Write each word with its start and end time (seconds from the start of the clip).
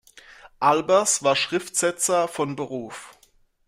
Albers 0.59 1.21
war 1.21 1.35
Schriftsetzer 1.35 2.27
von 2.27 2.55
Beruf. 2.55 3.15